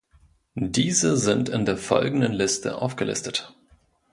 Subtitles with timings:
[0.55, 3.53] Diese sind in der folgenden Liste aufgelistet.